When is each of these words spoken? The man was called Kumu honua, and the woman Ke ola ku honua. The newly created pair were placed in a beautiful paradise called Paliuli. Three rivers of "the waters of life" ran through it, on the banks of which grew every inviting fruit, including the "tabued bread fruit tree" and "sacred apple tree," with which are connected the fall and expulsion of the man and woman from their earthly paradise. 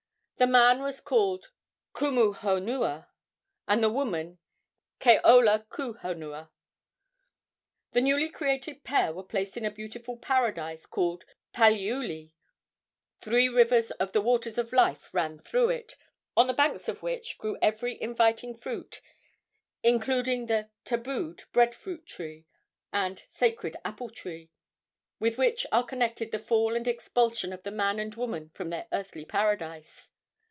The 0.37 0.47
man 0.47 0.81
was 0.81 0.99
called 1.01 1.51
Kumu 1.93 2.33
honua, 2.33 3.09
and 3.67 3.83
the 3.83 3.91
woman 3.91 4.39
Ke 4.99 5.19
ola 5.23 5.67
ku 5.69 5.93
honua. 5.93 6.49
The 7.91 8.01
newly 8.01 8.27
created 8.27 8.83
pair 8.83 9.13
were 9.13 9.21
placed 9.21 9.55
in 9.55 9.65
a 9.65 9.69
beautiful 9.69 10.17
paradise 10.17 10.87
called 10.87 11.25
Paliuli. 11.53 12.33
Three 13.19 13.49
rivers 13.49 13.91
of 13.91 14.13
"the 14.13 14.21
waters 14.21 14.57
of 14.57 14.73
life" 14.73 15.13
ran 15.13 15.37
through 15.37 15.69
it, 15.69 15.95
on 16.35 16.47
the 16.47 16.53
banks 16.53 16.87
of 16.89 17.03
which 17.03 17.37
grew 17.37 17.59
every 17.61 18.01
inviting 18.01 18.57
fruit, 18.57 18.99
including 19.83 20.47
the 20.47 20.71
"tabued 20.85 21.43
bread 21.51 21.75
fruit 21.75 22.07
tree" 22.07 22.47
and 22.91 23.25
"sacred 23.29 23.77
apple 23.85 24.09
tree," 24.09 24.49
with 25.19 25.37
which 25.37 25.67
are 25.71 25.85
connected 25.85 26.31
the 26.31 26.39
fall 26.39 26.75
and 26.75 26.87
expulsion 26.87 27.53
of 27.53 27.61
the 27.61 27.69
man 27.69 27.99
and 27.99 28.15
woman 28.15 28.49
from 28.49 28.71
their 28.71 28.87
earthly 28.91 29.23
paradise. 29.23 30.07